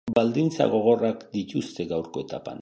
[0.17, 2.59] Baldintza gogorrak dituzte gaurko etapan.